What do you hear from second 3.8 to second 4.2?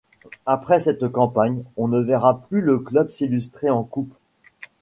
Coupe.